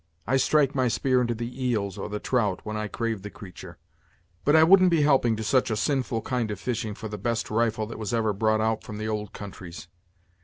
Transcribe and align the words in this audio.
I 0.25 0.37
strike 0.37 0.73
my 0.73 0.87
spear 0.87 1.21
into 1.21 1.35
the 1.35 1.63
eels 1.63 1.95
or 1.95 2.09
the 2.09 2.17
trout, 2.19 2.61
when 2.63 2.75
I 2.75 2.87
crave 2.87 3.21
the 3.21 3.29
creatur'; 3.29 3.77
but 4.43 4.55
I 4.55 4.63
wouldn't 4.63 4.89
be 4.89 5.03
helping 5.03 5.35
to 5.35 5.43
such 5.43 5.69
a 5.69 5.77
sinful 5.77 6.23
kind 6.23 6.49
of 6.49 6.59
fishing 6.59 6.95
for 6.95 7.07
the 7.07 7.19
best 7.19 7.51
rifle 7.51 7.85
that 7.85 7.99
was 7.99 8.11
ever 8.11 8.33
brought 8.33 8.61
out 8.61 8.83
from 8.83 8.97
the 8.97 9.07
old 9.07 9.31
countries. 9.31 9.89